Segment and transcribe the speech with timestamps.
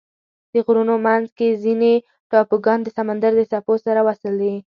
[0.53, 1.93] د غرونو منځ کې ځینې
[2.29, 4.53] ټاپوګان د سمندر د څپو سره وصل دي.